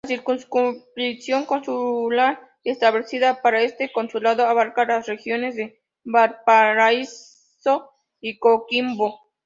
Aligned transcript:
La 0.03 0.07
"circunscripción 0.15 1.45
consular", 1.45 2.53
establecida 2.63 3.39
para 3.43 3.61
este 3.61 3.91
consulado 3.91 4.47
abarca 4.47 4.83
las 4.85 5.05
regiones 5.05 5.55
de 5.55 5.79
Valparaíso 6.03 7.91
y 8.19 8.39
Coquimbo. 8.39 9.19